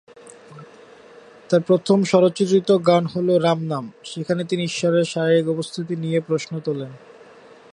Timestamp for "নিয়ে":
5.95-6.19